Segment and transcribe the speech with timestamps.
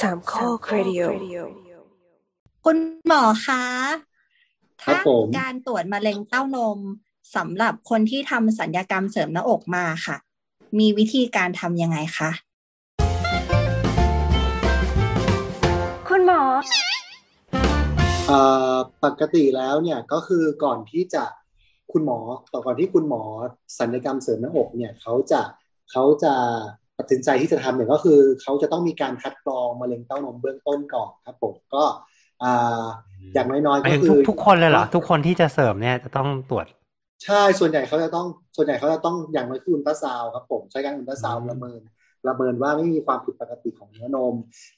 [0.00, 1.02] สามข้อครดิโอ
[2.64, 3.62] คุณหมอคะ
[4.84, 6.78] ครัถ้าบผมการตรวจมะเร็งเต้านม
[7.36, 10.16] สำหรับคนที่ทำสัญญกรรมเสริมหน้าอกมาค่ะ
[10.78, 12.30] มีวิธีการทำยังไงคะ
[16.08, 16.42] คุณหมอ
[18.26, 18.40] เอ่
[18.72, 18.74] อ
[19.04, 21.24] ปกติแล้วเนี่ยก็คือก่อนที่จะ
[21.92, 22.18] คุณหมอ
[22.52, 23.22] ต่อก่อนที่คุณหมอ
[23.78, 25.42] ศัลยกรรมเสริมหน้าอกเนี่ยเขาจะ
[25.90, 26.34] เขาจะ
[26.98, 31.84] ตัดสินใจที่จะทำเนี่ยก็คือเขาจะต้องมีการคัดกรองมะเร็งเต้านมเบื้องต้นก่อนครับผมก็
[32.42, 32.84] อ่า
[33.34, 36.66] อย่างน้อยหๆมายก็ถึงคืทุกอทุกคนเลยเหรอทุกคนที่จะเสริมเนี่ยจะต้องตรวจ
[37.24, 41.80] ใช่ส่วนใหญ่เขาจะต้องส่วนใหญ่เขาจะต้องอย่างน้อยคืออุลตราซาวด์ครับผมใช้การอุลตราซาวด์อืมประเมิน
[42.24, 44.34] ประเมินว่าไม่มีความผิดปกติของเนื้อนม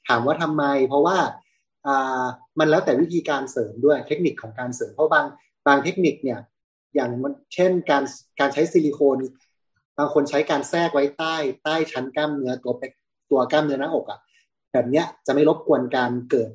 [0.09, 1.17] ถามว่าทำไม เพราะว่า
[1.87, 2.25] อ่า
[2.59, 5.27] มันแล้วแต่วิธีการเสริมด้วยเทคนิคของการเสริมเพราะบาง
[5.67, 6.39] บางเทคนิคเนี่ย
[6.95, 8.03] อย่างมันเช่นการ
[8.41, 9.23] การใช้ซิลิโคน
[10.01, 12.93] บางคนใช้การแทรกไว้ใต้ใต้ชั้นกล้ามเนื้อตัวเป็ก
[13.31, 14.21] ตัวกล้ามเนื้อหน้าอกอะ่ะ
[14.73, 16.51] แบบเนี้ยจะไม่รบกวนการเกิด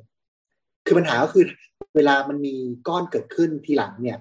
[0.86, 1.44] คือปัญหาก็คือ
[1.96, 2.54] เวลามันมี
[2.88, 4.18] ก้อนเกิดขึ้นทีหลังเนี่ย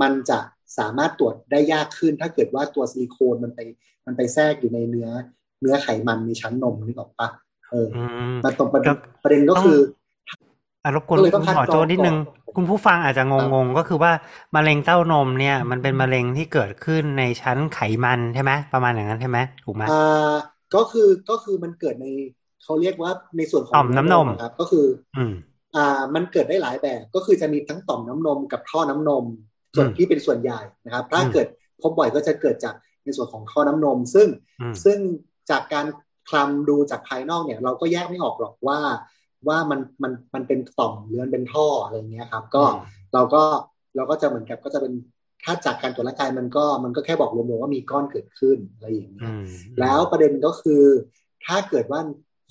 [0.00, 0.38] มันจะ
[0.78, 3.60] สามารถตรวจได้ยากขึ้น ถ้าเกิดว่าตัวซิลิโคนมันไป
[4.06, 5.08] มันไปแทรกอยู่ในเนื้อ
[5.60, 7.28] เนื้อไขมันในชั้นนมนึกออกปะ
[7.70, 10.03] เอออืมแต่ตรงประเด็นแล้วประเด็นก็คืออะ
[10.94, 12.16] รบกวนก็เลยต้คุองณคัดหมอกรองโจนิดนึงก่อน
[12.56, 13.32] คุณผู้ฟังอาจจะง
[13.64, 14.12] งๆก็คือว่า
[14.54, 20.34] มะเร็งเต้านมเนี่ย มันเป็นมะเร็งที่เกิดขึ้นในชั้นไขมันใช่ไหมประมาณอย่างนั้นใช่ไหมถูกไหมอ่า
[20.74, 22.06] ก็คือก็คือมันเกิดใน
[22.62, 25.32] เขาเรียกว่าในส่วนของต่อมน้ำนมครับ ก็คือ อืม
[25.76, 29.24] อ่า มันเกิดได้หลายแบบ ก็คือจะมีทั้งต่อมน้ำนมกับท่อน้ำนม
[29.76, 31.46] ส่วนอืมที่เป็นส่วนใหญ่นะครับ ถ้าอืมเกิด
[31.82, 32.74] พบบ่อยก็จะเกิดจาก
[33.04, 34.98] ในส่วนของท่อน้ำนม ซึ่งอืมซึ่ง
[35.50, 35.86] จากการ
[36.28, 38.80] คลำดูจากภายนอกเนี่ย เราก็แยกไม่ออกหรอกว่า
[39.48, 42.64] ว่ามันมันมันเป็นต่อมหรือมันเป็นท่ออะไรเงี้ยครับ ก็
[43.14, 43.42] เราก็
[43.96, 44.94] เราก็จะเหมือนกับก็จะเป็น
[45.44, 49.46] ถ้าจากการตรวจร่างกายมันก็มันก็แค่บอกรวมๆว่ามีก้อนเกิดขึ้นอะไรอย่างเงี้อืยม
[49.80, 50.82] แล้วประเด็นก็คือ
[51.46, 52.00] ถ้าเกิดว่า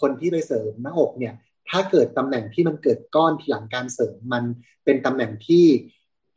[0.02, 1.34] คนที่ไปเสริมหน้าอกเนี่ย
[1.70, 4.44] ถ้าเกิดตำแหน่งที่มันเกิดก้อนที่หลังการเสริมมัน
[4.86, 5.66] เป็นตำแหน่งที่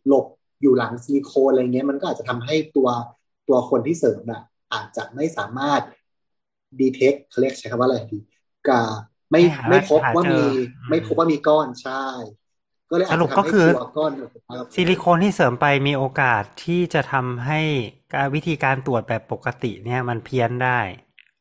[0.08, 0.26] หลบ
[0.62, 2.88] อยู่หลังซิลิโคนอะไรเงี้ยมันก็อาจจะทำให้ตัว
[3.48, 5.82] ตัวคนที่เสริมน่ะอาจจะไม่สามารถ
[6.80, 8.18] ดีเทคเขาเรียกใช้คำว่าอะไรดี
[8.68, 8.82] กา
[9.30, 10.44] ไม่ไม่หาไม่พบว่าหาเจอมี
[10.80, 11.92] อืมไม่พบว่ามีก้อนใช่
[12.90, 17.60] ก็เลยอาจสรุจะปก็ทำให้คือตัวก้อนออกมาซิลิโคนที่เสริมไปมีโอกาสที่จะทำให้
[18.14, 20.78] การวิธีการตรวจแบบปกติเนี่ยมันเพี้ยนได้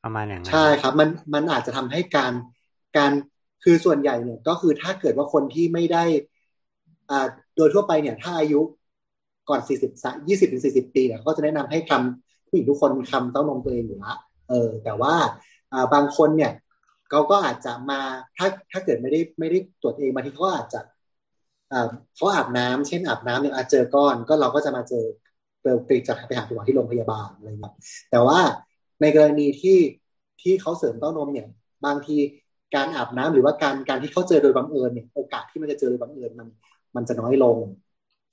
[0.04, 2.34] ประมาณอย่างนั้นใช่ครับ มันมันอาจจะทำให้การ
[2.98, 3.12] การ
[3.64, 6.04] คือส่วนใหญ่เนี่ยก็คือถ้าเกิดว่าคนที่ไม่ได้
[7.10, 8.62] อ่าโดยทั่วไปเนี่ย ถ้าอายุ
[9.50, 9.92] ก่อนสี่สิบ
[10.28, 14.14] ยี่สิบถึงสี่สิบปีเนี่ยเขาก็จะแนะนำให้คำผู้หญิงทุกคนคำเต้านมตัวเองอยู่ละ
[14.50, 15.14] เออ แต่ว่า
[15.74, 16.52] อ่าบางคนเนี่ย
[17.10, 18.02] เขาก็อาจจะมา
[18.38, 20.80] ถ้าถ้าเกิดไม่ได้ไม่ได้ตรวจเองบางทีเขาอาจจะ
[22.16, 25.06] เขาอาบน้ำเช่นอาบน้ำเนี่ยอาจเจอก้อนก็เราก็จะมาเจอ
[25.86, 27.74] ไปจะไปหาคุณหมอที่โรงพยาบาลอะไรอย่างเงี้ย
[28.12, 28.40] แต่ว่า
[29.02, 29.80] ในกรณีที่
[30.42, 31.48] ที่เขาเสริมเต้านมเนี่ย
[31.86, 32.18] บางที
[32.76, 36.48] การอาบน้ำหรือว่าการการที่เขาเจอโดยบังเอิญเนี่ยโอกาสที่มันจะเจอโดยบังเอิญมัน
[36.96, 37.58] มันจะน้อยลง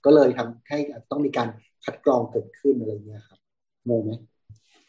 [0.05, 0.79] ก็เลยทำให้
[1.11, 1.49] ต้องมีการ
[1.85, 3.39] คัดกรองเกิดขึ้นอะไรเงี้ยครับ
[3.89, 4.13] งงไหม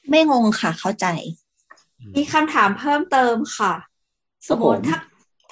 [0.10, 1.08] ไม่งงค่ะเข้าใจ
[2.16, 3.74] มีคำถามเพิ่มเติมค่ะ
[4.50, 5.00] สมมติถ้า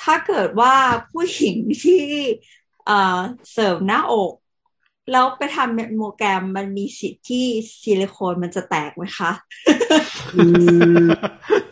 [0.04, 0.76] ถ้าเกิดว่า
[1.12, 2.04] ผู้หญิงที่
[2.86, 3.20] เอ่อ
[3.52, 4.34] เสริมหน้าอก
[5.12, 7.46] แล้วไปทำเมมโมแกรมมันมีสิทธิ์ที่
[7.82, 9.32] ซิลิโคนมันจะแตกไหมคะ
[10.36, 10.46] อื
[11.04, 11.08] ม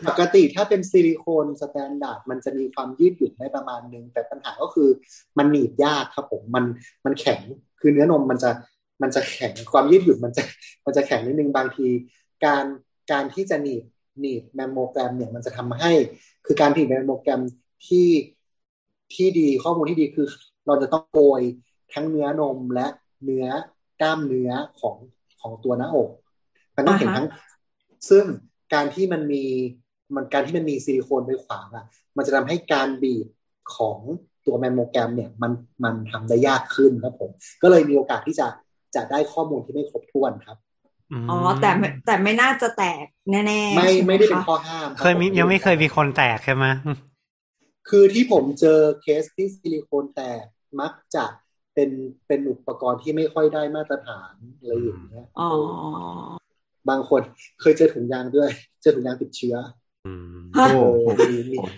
[0.07, 4.89] ปกติถ้าเป็นซิลิโคน standard มันจะมีความยืดหยุ่นได้ประมาณนึง แต่ปัญหาก็คือ
[5.37, 6.65] มันหนีบยากครับผมมัน
[7.05, 7.39] มันแข็ง
[7.79, 8.49] คือเนื้อนมมันจะ
[9.01, 10.43] มันจะแข็งความยืดหยุ่นมันจะ
[10.85, 11.87] มันจะแข็งนิดนึงบางที
[12.45, 12.65] การ
[13.11, 13.83] การที่จะหนีบ
[14.19, 15.91] หนีบแมมโมแกรมเนี่ยมันจะทำให้
[16.45, 17.41] คือการหนีบแมมโมแกรม
[17.87, 18.09] ที่
[19.13, 20.27] ที่ดีข้อมูลที่ดีคือ
[20.67, 21.41] เราจะต้องโกย
[21.93, 22.87] ทั้งเนื้อนมและ
[23.23, 23.45] เนื้อ
[24.01, 24.95] กล้ามเนื้อของ
[25.41, 26.09] ของตัวหน้าอก
[26.75, 27.27] มันต้องเห็นอ่าฮะทั้ง
[28.09, 28.25] ซึ่ง
[28.73, 29.43] การที่มันมี
[30.15, 31.85] มันการที่มันมีซิลิโคนไปขวางอะ
[32.17, 33.27] มันจะทำให้การบีบ
[33.75, 33.99] ของ
[34.45, 35.51] ตัวแมมโมแกรมเนี่ยมัน
[35.83, 37.29] มันทำได้ยากขึ้นครับผม
[37.61, 38.47] ก็เลยมีโอกาสที่จะ
[38.95, 40.57] จะได้ข้อมูลที่ไม่ครบถ้วนครับ
[41.29, 46.65] อ๋อแต่ไม่แต่ไม่น่าจะแตกแน่ๆไม่ใช่หไม่ได้เป็นคะข้อห้ามรับเคยมีผยังไม่เคยมีคนแตกใช่ไหม
[47.89, 50.43] คือที่ผมเจอเคสที่ซิลิโคนแตก
[50.81, 51.25] มักจะ
[51.73, 51.89] เป็น
[52.27, 55.49] เป็นอุปกรณ์ที่ไม่ค่อยได้มาตรฐานอะไรอย่างเงี้ยอ๋อ
[56.89, 57.21] บางคน
[57.61, 58.49] เคยเจอถุงยางด้วย
[58.81, 59.55] เจอถุงยางติดเชื้อ
[60.05, 61.71] อืมฮะเอโอ้อโหมีมีโหด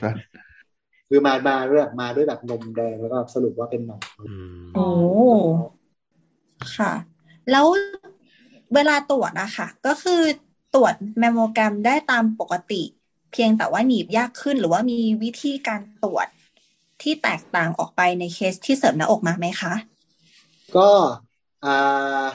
[1.10, 4.88] คือมามาด้วยแบบมาด้วยแบบนมแดงแล้วก็สรุปว่าเป็นหนองอืมโอ้
[6.76, 6.92] ค่ะ
[7.52, 7.66] แล้ว
[8.74, 10.22] เวลาตรวจอะค่ะ ก็คือ
[10.76, 12.82] ตรวจแมมโมแกรมได้ตามปกติ
[13.32, 16.28] เพียงแต่ว่าหนีบยากขึ้นหรือว่ามีวิธีการตรวจ
[17.02, 19.74] ที่แตกต่างออกไปในเคสที่เสริมหน้าอกมาไหมคะ
[20.78, 20.90] ก็
[21.66, 22.26] อ่า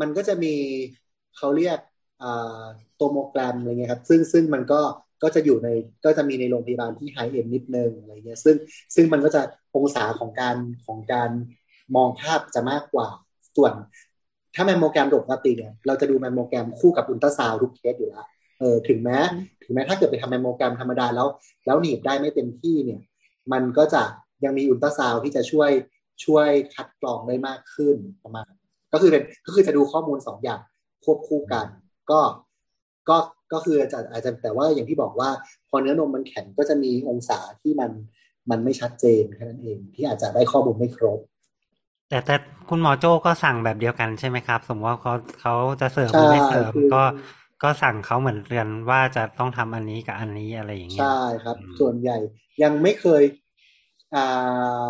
[0.00, 0.54] มันก็จะมี
[1.36, 1.78] เขาเรียก
[2.22, 2.62] อ่า
[2.96, 4.80] tomogram อะไรเงี้ยครับ ซึ่งซึ่งมันก็
[5.22, 5.68] ก็ก็จะอยู่ใน
[6.04, 8.56] ก็จะมีในโรงพยาบาลที่ high-end นิดนึงอะไรเงี้ยซึ่ง
[8.94, 9.42] ซึ่งมันก็จะ
[9.76, 10.56] องศาของการ
[10.86, 11.30] ของการ
[11.96, 13.08] มองภาพจะมากกว่า
[13.56, 13.72] ส่วน
[14.56, 18.26] ถ้าแมมโมแกรมปกติเนี่ยเราจะดูแมมโมแกรมคู่กับอุลตราซาวด์ทุกเคสอยู่แล้ว
[18.60, 19.18] เออถึงแม้
[19.64, 21.28] ถึงแม้ถ้าเกิดไปทำแมมโมแกรมธรรมดาแล้ว
[21.66, 23.00] แล้วหนีบได้ไม่เต็มที่เนี่ย
[23.52, 24.02] มันก็จะ
[24.44, 25.70] ยังมีอุลตราซาวด์ที่จะช่วย
[26.24, 28.50] ช่วยคัดกรองได้มากขึ้นประมาณ
[28.92, 30.60] ก็คือเป็นก็คือจะดูข้อมูลสองอย่าง
[31.04, 31.66] ควบคู่กัน
[32.10, 32.20] ก็
[33.08, 33.16] ก็
[33.52, 35.30] ก็คืออาจจะอาจจะแต่ว่าอย่างที่บอกว่า
[35.68, 37.90] พอเนื้อนมมันแข็งก็จะมีองศาที่มัน
[38.50, 41.18] มันไม่ชัดเจนแค่นั้นเอง ที่อาจจะได้ข้อมูลไม่ครบ
[42.08, 42.34] แต่แต่
[42.68, 47.02] คุณหมอโจ้ก็สั่งแบบเดียวกันใช่ไหมครับ สมมติว่าเขาเขาจะเสริมหรือไม่เสริมคือก็
[47.62, 52.16] ก็สั่งเขาเหมือนกันว่าจะต้องทำอันนี้กับอันนี้อะไรอย่างเงี้ยใช่ครับอืมส่วนใหญ่
[52.62, 53.22] ยังไม่เคย
[54.14, 54.88] อ่า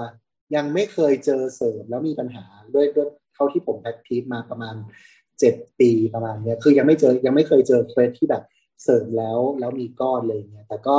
[0.57, 4.75] ยังไม่เคยเจอเสริมแล้วมีปัญหาด้วยด้วยเท่าที่ผมแพคทีสมาประมาณ
[5.41, 8.43] เจ็ดปีประมาณเนี้ยคือยังไม่เจอยังไม่เคยเจอเคสที่แบบ
[8.85, 10.97] เสริมแล้วแล้วมีก้อนเลยเนี่ยแต่ก็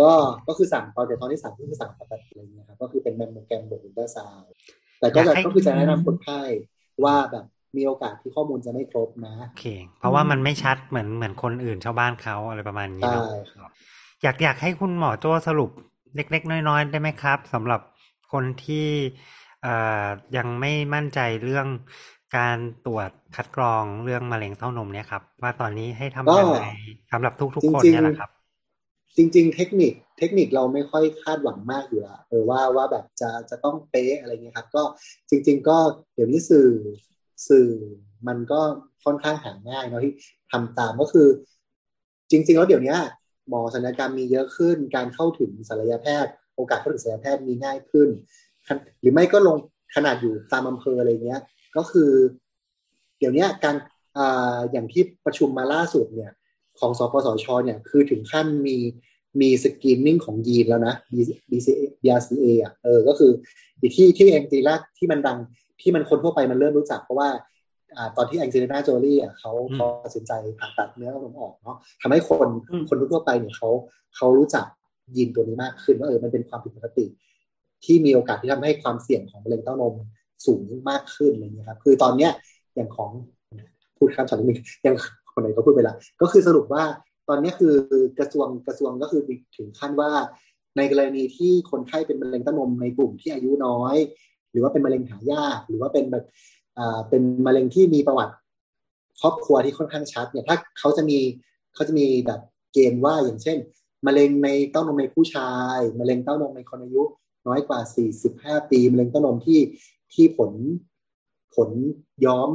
[0.00, 0.10] ก็
[0.48, 4.52] ก็คือสั่งตอนแต่ตอนที่สั่งก็คือสั่งปกติอะไรเงี้ยครับก็คือเป็นแมมโมแกรมบวกอุลตราซาวด์
[5.00, 6.40] แต่ก็จะก็คือจะแนะนำคนไข้
[7.04, 7.44] ว่าแบบ
[7.76, 9.64] มีโอกาสที่ข้อมูลจะไม่ครบนะโอเค
[9.98, 13.72] เพราะว่ามันไม่ชัดเหมือนเหมือนคนอื่นชาวบ้านเขาอะไรประมาณนี้ใช่เนาะครับ
[14.22, 15.70] อยากอยากให้คุณหมอโจ้สรุป
[16.16, 17.80] เล็ก ๆ น้อย ๆ ได้ไหมครับสำหรับ
[18.32, 18.88] คนที่
[19.62, 19.74] เอ่
[20.04, 20.06] อ
[20.36, 21.66] ยังไม่มั่นใจเรื่อง
[22.36, 26.58] การตรวจคัดกรองเรื่องมะเร็งเต้านมเนี่ยครับ ว่าตอนนี้ให้ทำยังไง
[27.12, 28.30] สำหรับทุกๆคนเนี่ยแหละครับ
[29.16, 34.82] จริง ๆ เทคนิคเทคนิคเราไม่ค่อยคาดหวังมากอยู่ละเออว่าว่าแบบจะจะต้องเป๊ะอะไรเงี้ยครับ ก็
[35.30, 35.78] จริง ๆ ก็
[36.14, 36.68] เดี๋ยวนี้สื่อ
[37.48, 37.68] สื่อ
[38.28, 38.60] มันก็
[39.04, 40.14] ค่อนข้างหาง่ายเนาะที่
[40.52, 41.28] ทำตามก็คือ
[42.30, 42.96] จริง ๆ แล้วเดี๋ยวนี้
[43.48, 48.08] หมอศัลยกรรมมีเยอะขึ้น การเข้าถึงศัลยแพทย์ โอกาสเข้าถึงศัลยแพทย์มีง่ายขึ้น
[49.00, 49.56] หรือไม่ก็ลง
[49.94, 51.40] ขนาดอยู่ตามอำเภออะไรเงี้ย
[51.76, 52.10] ก็คือ
[53.18, 53.76] เดี๋ยวนี้การ
[54.18, 56.32] อ่าอย่างที่ประชุมมาล่าสุดเนี่ย
[56.78, 58.76] ของสปสชเนี่ยคือถึงขั้นมี
[59.40, 60.94] มีสกรีนนิ่งของยีนแล้วนะ
[61.50, 63.30] BCA BRCA อะเออก็คือ
[63.80, 65.38] อีกที่ที่เองตีแรกที่มันดัง
[65.80, 67.28] ที่มันคนทั่วไปมันเริ่มรู้จักเพราะว่า
[67.96, 73.70] อ่าตอนที่แองเจลิน่าโจลี่อะเขาอืมเขาตัดสินใจผ่าตัดเนื้อเต้านมออกเนาะทำให้คนอืมคนทั่วไปเนี่ยเขา
[74.16, 74.66] เขารู้จัก
[75.16, 77.06] ยีนตัวนี้มากขึ้นว่าเออมันเป็นความผิดปกติ
[77.84, 79.94] ที่มีโอกาสที่ทำให้ความเสี่ยงของมะเร็งเต้านม
[80.46, 82.32] สูงมากขึ้นอะไรเงี้ยครับคือตอนเนี้ย
[82.74, 83.10] อย่างของ
[83.96, 84.96] พูดคำช็อตนิดนึงอย่าง
[85.38, 86.84] คนไหนก็พูดไปละก็คือสรุปว่า
[87.28, 87.74] ตอนนี้คือ
[88.18, 89.22] กระทรวงกระทรวงก็คือ
[89.56, 90.10] ถึงขั้นว่า
[90.76, 93.96] ในกรณีที่คนไข้เป็นมะเร็งเต้านมในกลุ่มที่อายุน้อย
[94.50, 96.24] หรือว่าเป็นมะเร็งหายากหรือว่าเป็นแบบ
[96.78, 98.34] อ่าเป็นมะเร็งที่มีประวัติ
[99.20, 101.18] ครอบครัวที่ค่อนข้างชัดเนี่ยถ้าเขาจะมี
[101.74, 102.40] เขาจะมีแบบ
[102.72, 103.58] เกณฑ์ว่าอย่างเช่น
[104.06, 107.02] มะเร็งในเต้านมในผู้ชายมะเร็งเต้านมในคนอายุ
[107.46, 107.80] น้อยกว่า
[108.24, 109.60] 45 ปีมะเร็งเต้านมที่
[110.14, 110.52] ที่ผล
[111.54, 111.70] ผล
[112.24, 112.50] ย้อม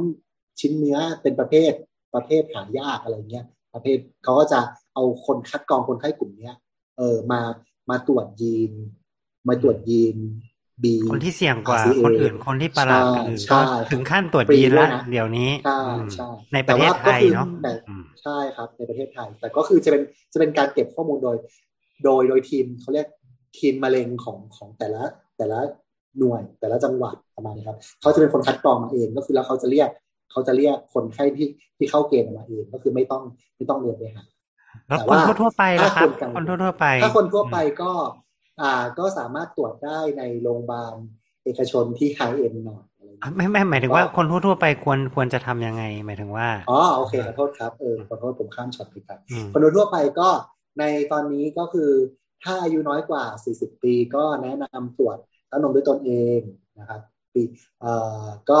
[0.60, 1.72] ชิ้นเนื้อเป็นประเภท
[2.14, 3.44] ประเภทหายากอะไรเงี้ย
[3.74, 4.60] ประเภทเขาก็จะ
[4.94, 6.56] เอาคนคัดกรองคนไข้กลุ่มเนี้ย
[6.98, 7.40] เออมา
[7.90, 8.72] มาตรวจยีน
[9.48, 10.16] มาตรวจยีน
[10.82, 20.02] B คนที่เสี่ยงกว่า RCA คนอื่นคนที่ประหลาดกว่าอื่นใช่ก็ใช่ถึงขั้นตรวจฟรียีนด้วละยนะเดี๋ยวนี้ใช่อืมใช่ในประเทศไทยแต่ว่าก็คือเนาะแต่อืมใช่ครับ ในประเทศไทย แต่ก็คือจะเป็น
[20.32, 21.36] จะเป็นการเก็บข้อมูลโดย
[22.04, 23.06] โดยโดยทีมเขาเรียก
[23.58, 25.02] ทีมมะเร็งของของแต่ละ
[25.38, 25.58] แต่ละ
[26.18, 29.88] หน่วยแต่ละจังหวัดประมาณนี้ครับเขาจะเป็นคนคัดกรองมาเองก็คือแล้วเขาจะเรียก
[30.30, 33.22] เขาจะเรียกคนไข้ที่ที่เข้าเกณฑ์มาเองก็คือไม่ต้อง
[33.56, 34.24] ไม่ต้องเดินไปหา
[34.88, 37.92] แล้วแต่คนว่าทั่วๆไปล่ะครับถ้าคนกลางคนทั่วๆไป ถ้าคนทั่วไปก็
[38.60, 40.94] อ่าก็สามารถตรวจได้ในโรงพยาบาล
[41.44, 50.28] เอกชนที่ไฮเอ็นหน่อยอะไรอย่างอะเงี้ยไม่ไม่หมายถึงว่าคนทั่วๆไปควรควรจะทำยังไง หมายถึงว่าอ๋อโอเคขอโทษครับเออขอโทษผมข้ามช็อตไปครับอืมคนโดยทั่วไปก็
[50.78, 51.90] ในตอนนี้ก็คือ
[52.44, 55.16] ถ้าอายุน้อยกว่า 40 ปีก็แนะนำตรวจ
[55.48, 56.40] เต้านมด้วยตนเอง
[56.78, 57.00] นะครับ
[57.34, 57.42] ปี
[57.80, 58.60] เอ่อก็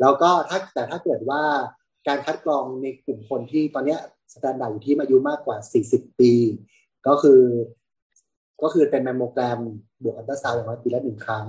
[0.00, 1.42] แล้วก็ถ้าแต่ถ้าเกิดว่า
[2.08, 4.00] การคัดกรองในกลุ่มคนที่ตอนเนี้ย
[4.34, 5.56] standard อยู่ที่อายุมากกว่า
[5.88, 6.32] 40 ปี
[7.06, 7.42] ก็คือ
[8.62, 9.60] ก็คือเป็นแมมโมแกรม
[10.02, 11.46] บวกอัลตราซาวด์อย่างน้อยปีละหนึ่งครั้ง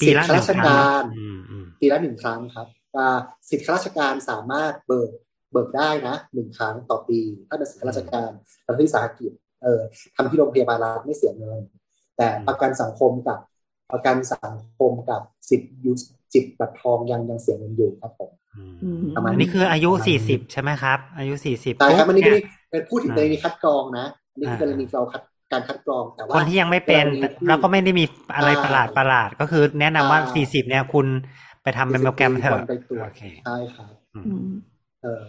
[0.00, 2.66] ปีละหนึ่งสิทธิครั้งข้าราชการอืมอืมปีละหนึ่งครั้งครับ
[2.96, 3.18] อ่า
[3.50, 5.10] สิทธิข้าราชการสามารถเบิก
[5.52, 8.30] เบิกได้นะหนึ่งครั้งต่อปี ถ้าเป็นสิทธิข้าราชการ
[8.66, 9.32] ทำที่สาหกิจ
[9.62, 9.80] เออ
[10.14, 11.60] ทำที่โรงพยาบาลรัฐไม่เสียเงิน
[12.16, 13.38] แต่ประกันสังคมกับ
[13.92, 15.92] ประกันสังคมกับสิทธิยุ
[16.34, 28.04] จิตบัตรทองยังยังเสียเงินอยู่ครับผมอืมอืมประมาณอันนี้คืออายุสี่สิบใช่ไหมครับ อายุสี่สิบใช่ครับอันนี้เนี่ไม่ยได้เป็นพูดถึงอ่ากรณีคัดกรองนะอันนี้คือกรณีอ่าเราคัดการคัดกรองแต่ว่าคนที่ยังไม่เป็นกรณีที่แล้วก็ไม่ได้มี
[28.36, 31.06] อะไรใช่ประหลาดประหลาดก็คือแนะนำว่าใช่สี่สิบเนี่ยคุณ
[31.62, 34.52] ไปทำเป็นโปรแกรมเถควอะไปตรวจโอเคใช่ครับอืมอืม
[35.02, 35.22] เออ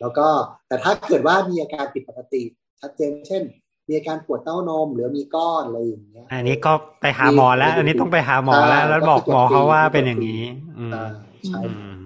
[0.00, 0.26] แล้วก็
[0.68, 2.42] แต่ถ้าเกิดว่ามีอาการผิดปกติ
[2.80, 3.42] ชัดเจนเช่น
[3.90, 10.42] มีอาการปวดเต้านมหรือมีก้อนอะไรอย่างเงี้ย อันนี้ก็ไปหาหมอแล้ว อันนี้ต้องไปหาหมอแล้วใช่แล้วบอกหมอเขาว่าเป็นอย่างนี้
[10.78, 11.10] อืมอ่า
[11.46, 11.98] ใช่อืม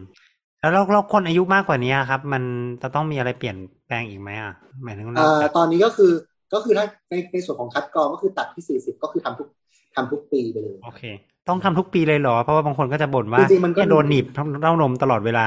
[0.61, 2.43] แล้วเราเราคนอายุมากกว่านี้ครับ มัน
[2.83, 6.13] จะต้องมีอะไรเปลี่ยนแปลงอีกไหมอะหมายถึงเราอ่าตอนนี้ก็คือ
[6.55, 9.49] ก็คือถ้าในในส่วนของคัดกรองก็คือตัดที่สี่สิบก็คือทำทุก
[9.95, 11.03] ทำทุกปีไปเลยโอเค
[11.49, 14.27] ต้องทำทุกปีเลยเหรอ เพราะว่าบางคนก็จะบ่นว่าจริงๆมันก็แค่โดนหนีบ
[14.63, 15.47] เต้านมตลอดเวลา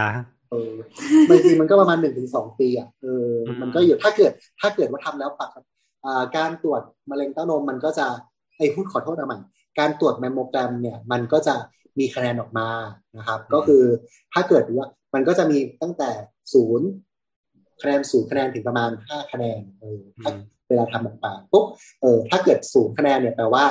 [0.52, 0.72] เออ
[1.30, 5.64] บางทีมันก็ประมาณหนึ่งถึงสองปีอะเอออมมันก็อยู่ถ้าเกิดถ้าเกิดว่าทำแล้วปกอ่า
[6.38, 8.08] การตรวจมะเร็งเต้านมมันก็จะ
[8.58, 9.42] ไอ้พูดขอโทษนะมัน
[9.80, 11.56] การตรวจแมมโมแกรมเนี่ยมันก็จะ
[12.00, 12.70] มีคะแนนออกมา
[13.18, 13.84] นะครับ ก็คือ
[14.34, 16.10] ถ้าเกิดว่ามันก็จะมีตั้งแต่
[16.54, 16.88] ศูนย์
[17.82, 21.66] คะแนนศูนย์คะแนนถึงประมาณห้าคะแนนเออถ้าอืมเวลาทำออกมาปุ๊บ
[22.02, 23.66] เออถ้าเกิดศูนย์คะแนนเนี่ยแปลว่า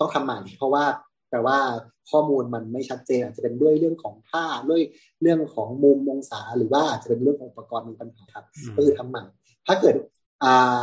[0.00, 0.84] ต้องทำใหม่ เพราะว่า
[1.30, 1.58] แปลว่า
[2.10, 4.82] ข้อมูลมันไม่ชัดเจนอาจจะเป็นด้วยเรื่องของท่าด้วย
[5.22, 9.22] เรื่องของมุมองศาหรือว่าอาจจะเป็นเรื่องของอุปกรณ์มีปัญหาครับอืมก็คือทำใหม่
[9.66, 9.94] ถ้าเกิด
[10.44, 10.80] อ่า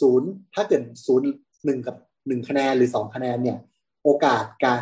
[0.00, 1.26] ศูนย์ถ้าเกิดศูนย์
[1.64, 1.96] หนึ่งกับ
[2.28, 3.58] หนึ่งคะแนนหรือสองคะแนนเนี่ย
[4.04, 4.80] โอกาสการ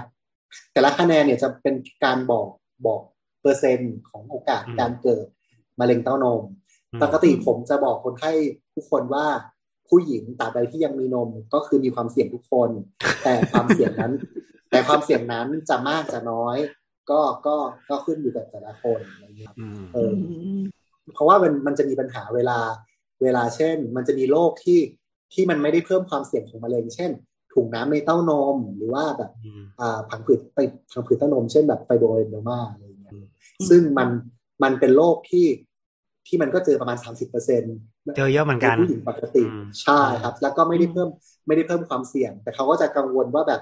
[0.72, 2.48] แต่ละคะแนนเนี่ยจะเป็นการบอก
[2.86, 3.00] บอก
[3.42, 5.26] เปอร์เซ็นต์ของโอกาสการเกิด
[5.80, 6.42] มะเร็งเต้านม
[7.02, 8.32] ปกติผมจะบอกคนไข้
[8.74, 9.26] ทุกคนว่า
[9.88, 12.70] ผู้หญิงตราบใดที่ยังมีนมก็คือมีความเสี่ยงทุกคน
[13.22, 14.12] แต่ความเสี่ยงนั้น
[14.70, 16.56] แต่ความเสี่ยงนั้นจะมากจะน้อย
[17.10, 17.56] ก็ก็
[17.90, 20.14] ก็ขึ้นอยู่กับแต่ละคนอะไรอย่างเงี้ยครับอืมเออ
[21.14, 22.58] เพราะว่ามันมันจะมีปัญหาเวลา
[23.22, 24.80] เวลาเช่น มันจะมีโรคที่
[25.34, 27.10] ที่มันไม่ได้เพิ่มความเสี่ยงของมะเร็ง เช่น
[27.52, 30.58] ถุงน้ำในเต้านม หรือว่าแบบอืมอ่าผังผืดไป
[30.92, 33.24] ผังผืดเต้านม เช่นแบบไฟโบเรนโดมาอะไรอย่างเงี้ยอืม
[33.68, 34.08] ซึ่งมัน
[34.62, 35.46] มันเป็นโรคที่
[36.26, 37.76] ที่มันก็เจอประมาณสามสิบเปอร์เซ็นต์
[38.16, 41.08] เจอเยอะเหมือนกันผู้หญิงปกติอืมใช่ครับ แล้วก็ไม่ได้เพิ่ม
[41.46, 43.60] ไม่ได้เพิ่มความเสี่ยง แต่เขาก็จะกังวลว่าแบบ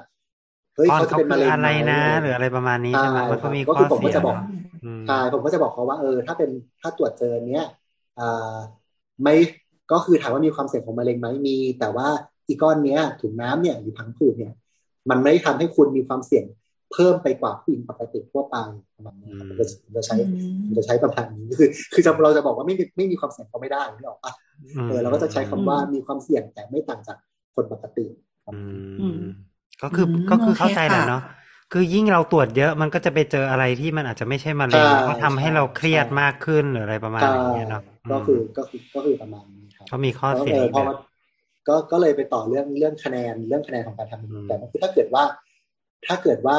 [0.76, 4.36] เฮ้ยตอนเขาจะเขาเป็นคืมะอเร็งอะไรนะหมหรืออะไรประมาณนี้ใช่ไหมใช่มันก็มีครับข้อก็คือผมก็เสียจะบอก
[4.84, 7.64] อืมใช่ผมก็จะบอกเขาว่าเออ ถ้าเป็นถ้าตรวจเจอเนี้ย
[8.18, 8.56] อ่า
[9.22, 9.34] ไม่
[9.92, 12.08] ก็คือถามว่ามีความเสี่ยงของมะเร็งไหมมี แต่ว่า
[12.48, 14.52] อีก้อนเนี้ยถุงน้ำเนี่ยหรือพังผืดเนี่ย
[15.10, 16.44] มันไม่ได้ทำให้คุณมีความเสี่ยง
[16.92, 18.56] เพิ่มไปกว่าผู้หญิงปกติทั่วไป
[18.96, 20.14] ประมาณนี้ครับผมจะผมจะใช้
[20.66, 24.32] ผมจะใช้ประมาณนี้คือ คือจะเราจะบอกว่าไม่มีไม่มีความเสี่ยงก็ไม่ได้ไม่ออกปะ
[24.88, 27.16] เออเราก็จะใช้คำว่ามีความเสี่ยงแต่ไม่ต่างจาก
[27.54, 28.06] คนปกติ
[28.44, 28.60] ครับอื
[29.00, 29.22] อืมม
[29.82, 31.22] ก็คืออืมก็คือโอเคเข้าใจแหละค่ะเนาะ
[31.72, 40.98] คือยิ่งเราตรวจเยอะมันก็จะไปเจออะไรที่มันอาจจะไม่ใช่มะเร็งใช่ก็ทำให้เราเครียดใช่มากขึ้นหรืออะไรประมาณใช่อย่างเงี้ยเนาะก็คือก็คือก็คือประมาณนี้ครับเขามีข้อแล้วเสียเอออีกพอแบมาบ
[41.68, 45.24] ก็ก็เลยไปต่อเรื่องเรื่องคะแนนเรื่องคะแนนของการทำอืมแต่ก็คือถ้าเกิดว่า
[46.06, 46.58] ถ้าเกิดว่า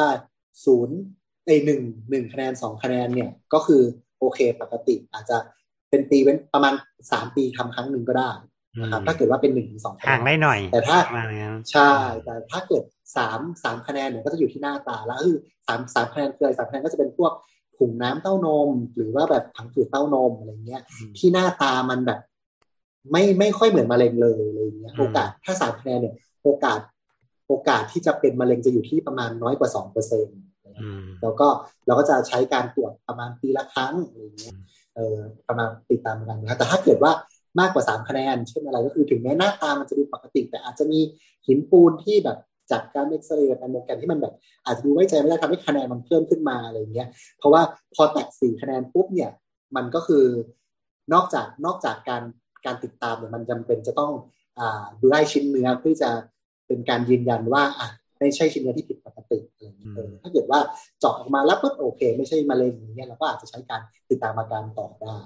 [0.66, 0.98] ศูนย์
[1.46, 3.82] ไอหนึ่งหนึ่งคะแนนสองคะแนนเนี่ยก็คือ
[4.20, 5.38] โอเคปกติอาจจะ
[5.90, 6.74] เป็นปีเว้นประมาณ
[7.12, 8.32] สามปีทำครั้งหนึ่งก็ได้
[8.82, 11.92] นะครับถ้าเกิดว่าเป็นหนึ่งถึงสองคะแนห่างนได้หน่อย แต่ถ้าประมาณนั้นใช่
[12.24, 12.84] แต่ถ้าเกิด
[13.18, 17.32] สามสามคะแนนเนี่ยก็จะอยู่ที่หน้าตาแล้วคือสามสามคะแนนคืออะไรสามคะแนนก็จะเป็นพวก
[17.78, 22.20] ถุงน้ำเต้านม หรือว่าแบบผังผืดเต้านมอะไรเงี้ยอืมที่หน้าตามันแบบ
[23.12, 26.80] ไม่ไม่ค่อยเหมือนมะเร็งเลยอะไรเงี้ยอืมโอกาสถ้าสามคะแนนเนี่ย โอกาส
[27.48, 30.38] โอกาสที่จะเป็นมะเร็งจะอยู่ที่ประมาณน้อยกว่าสองเปอร์เซ็นต์
[30.82, 31.48] อืมแล้วก็
[31.86, 34.56] เราก็จะใช้การตรวจประมาณปีละครั้งอะไรเงี้ย
[34.96, 35.18] เออ
[35.48, 37.12] ประมาณติดตามกันนะครับแต่ถ้าเกิดว่า
[37.60, 41.00] มากกว่าสามคะแนน เช่นอะไรก็คือถึงแม้หน้าตามันจะดูปกติ แต่อาจจะมี
[41.48, 42.38] หินปูนที่แบบ
[42.72, 44.34] จากการเอ็กซเรย์กับการโมแกรมที่มันแบบ
[44.66, 47.08] อาจจะดูไว้ใจไม่ได้ทำให้คะแนนมันเพิ่มขึ้นมาอะไรเงี้ย
[47.38, 47.62] เพราะว่า
[47.96, 49.32] พอแตะสี่คะแนนปุ๊บเนี่ย
[49.76, 50.26] มันก็คือ
[51.14, 52.24] นอกจากนอกจากการ
[52.66, 54.12] การติดตามเนี่ยมันจำเป็นจะต้อง
[54.60, 56.10] อ่าดูได้ชิ้นเนื้อเพื่อจะ
[56.68, 57.88] เป็นการยืนยันว่าอะ
[58.20, 60.60] ไม่ใช่ชิ้นเนื้อที่ผิดปกติอะไรอย่างเงี้ยเออถ้าเกิดว่า
[61.00, 65.18] เจาะออกมาแล้วปุ๊บโอเค ไม่ใช่มะเร็งอย่างเงี้ยเราก็อาจจะใช้การติดตามอาการต่อได้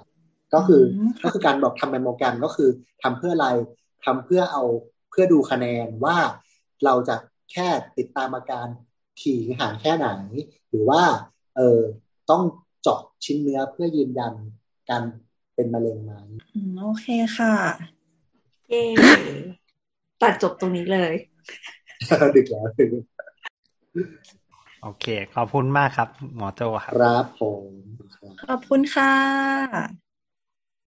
[0.53, 2.69] ก็คืออมก็คือการบอกทำแมมโมแกรมก็คือ
[3.01, 3.47] ทำเพื่ออะไร
[4.05, 4.63] ทำเพื่อเอา
[5.09, 6.17] เพื่อดูคะแนนว่า
[6.85, 7.15] เราจะ
[7.51, 8.67] แค่ติดตามอาการ
[9.21, 10.09] ถี่ห่างแค่ไหน
[10.69, 11.01] หรือว่า
[11.57, 11.79] เออ
[12.29, 12.43] ต้อง
[12.81, 14.33] เจาะชิ้นเนื้อเพื่อยืนยัน
[14.89, 15.03] การ
[15.55, 16.11] เป็นมะเร็งไหม
[16.53, 17.53] อืมโอเคค่ะ
[18.69, 18.83] เย้
[20.21, 21.13] ตัดจบตรงนี้เลย
[22.35, 22.91] ดึกแล้วดึก
[24.83, 27.69] โอเค ขอบคุณมากครับ หมอโจครับ ครับผม
[28.15, 29.13] ครับขอบคุณค่ะ